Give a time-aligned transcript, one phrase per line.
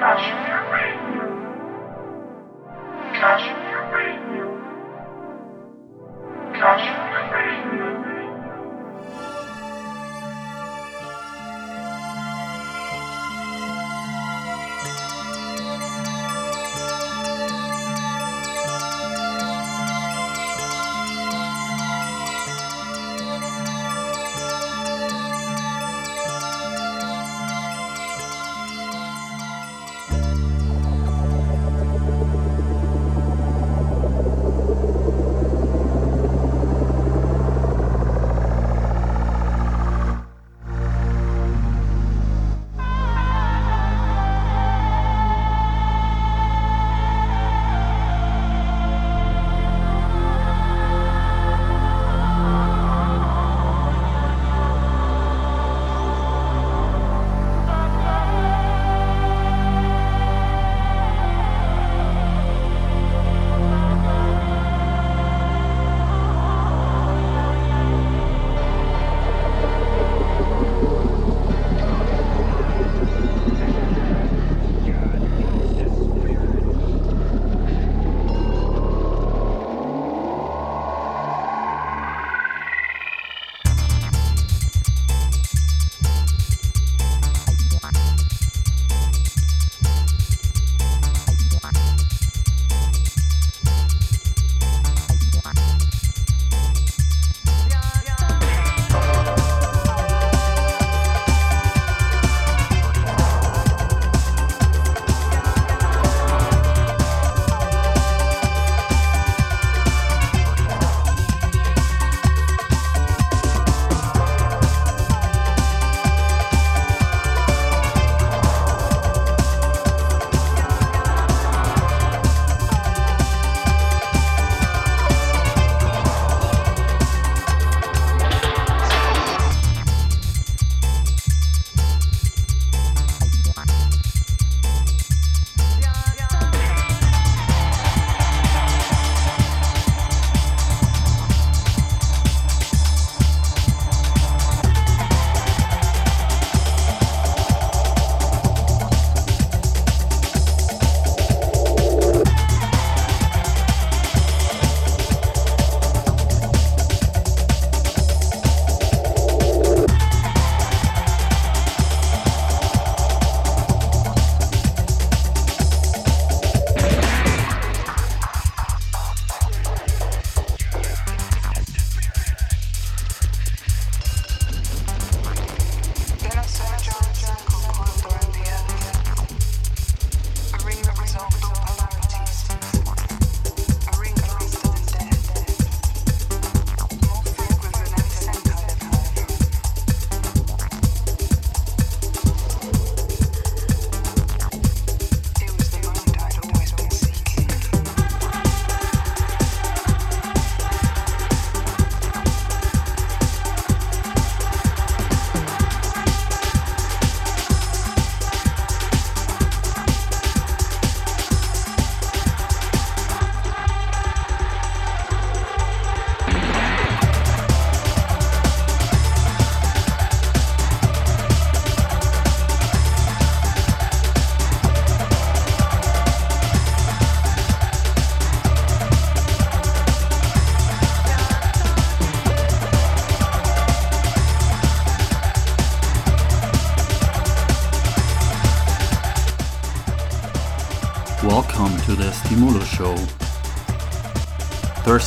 [0.00, 0.57] show.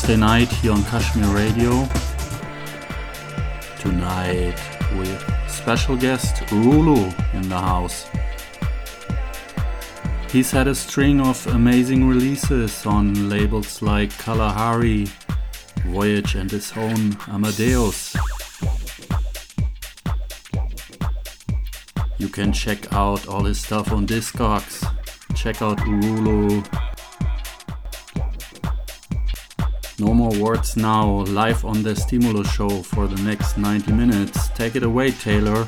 [0.01, 1.87] Thursday night here on Cashmere Radio.
[3.77, 4.59] Tonight
[4.97, 8.09] with special guest Urulu in the house.
[10.31, 15.07] He's had a string of amazing releases on labels like Kalahari,
[15.85, 18.15] Voyage, and his own Amadeus.
[22.17, 24.83] You can check out all his stuff on Discogs.
[25.35, 26.80] Check out Urulu
[30.01, 34.49] No more words now, live on the Estimulo show for the next 90 minutes.
[34.55, 35.67] Take it away, Taylor.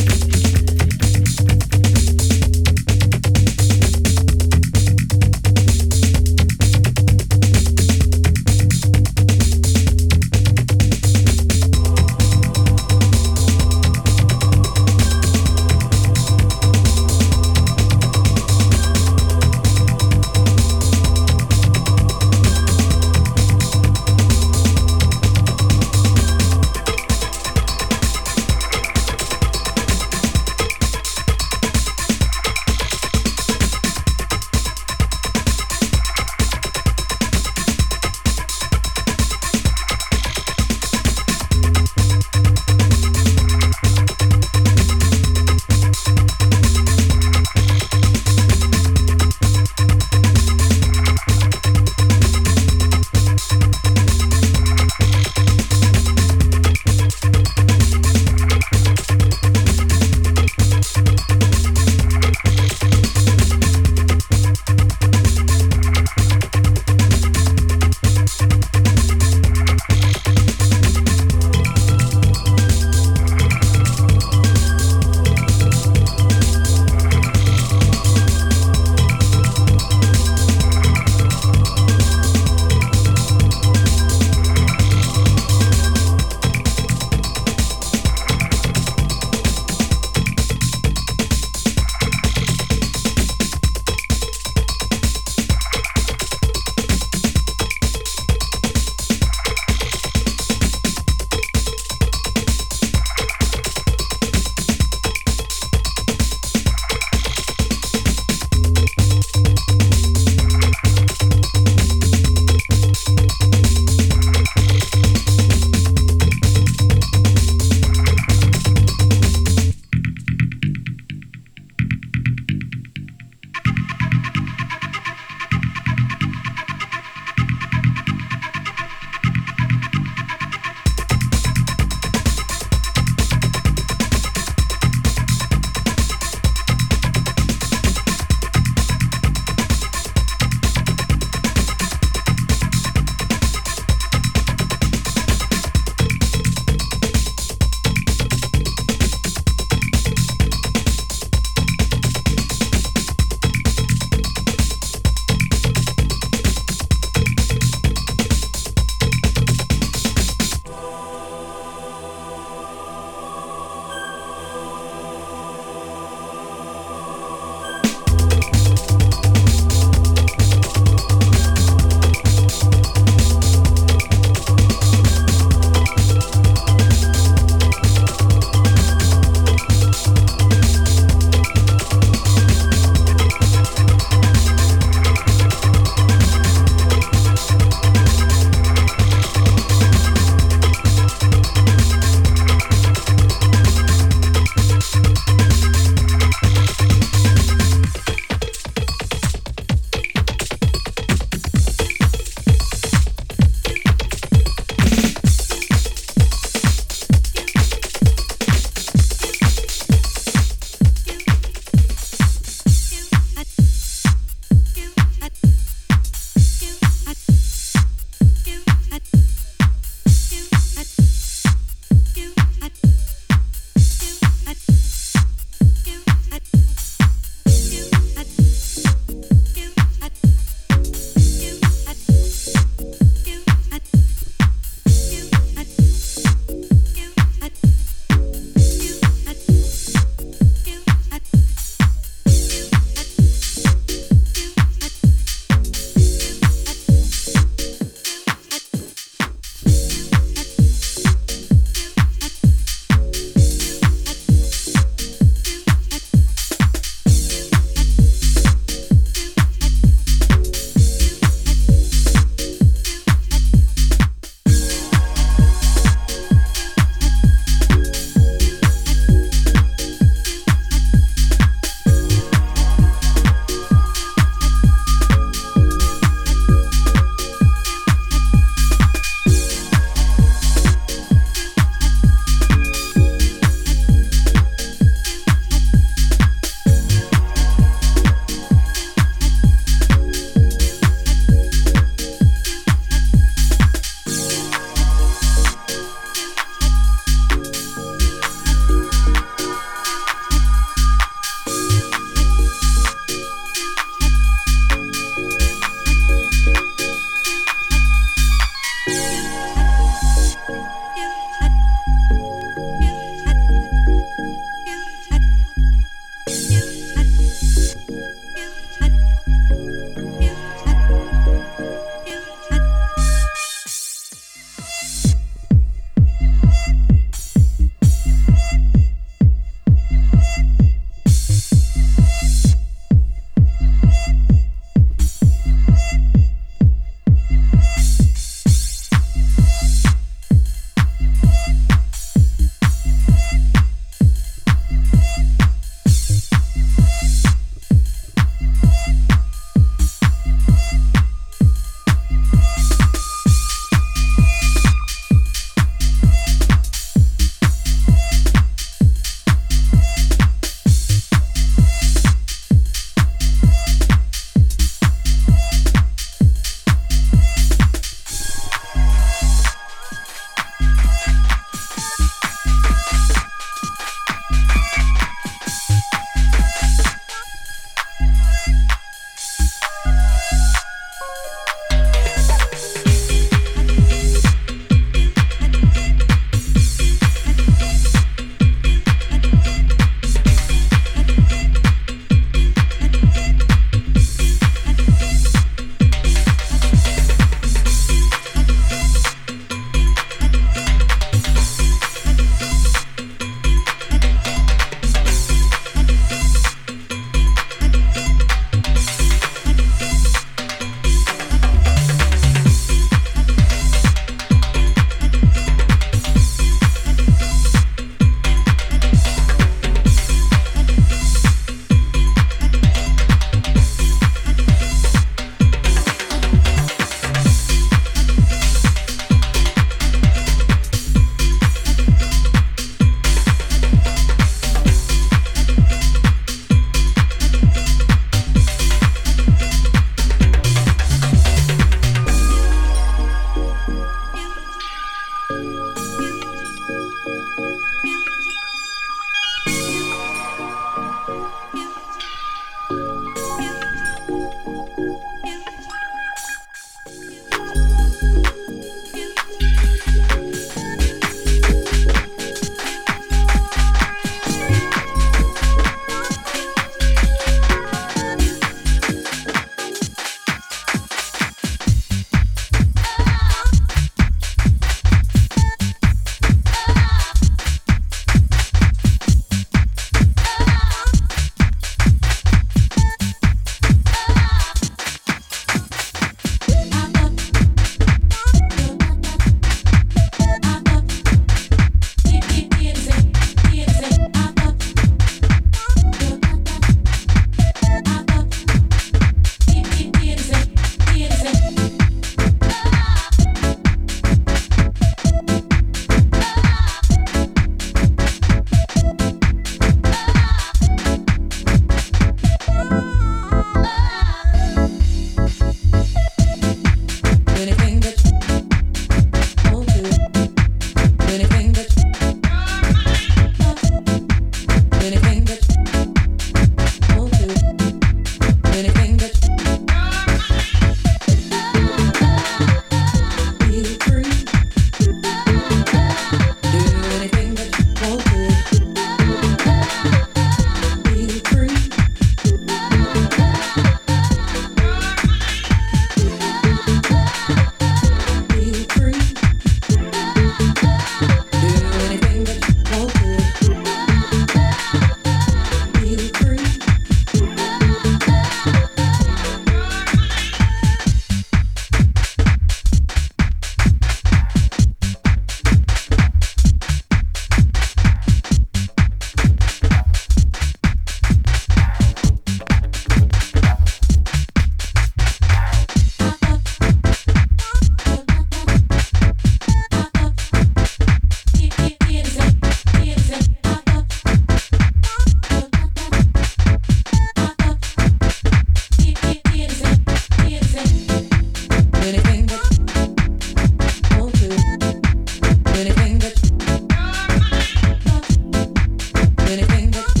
[599.31, 600.00] anything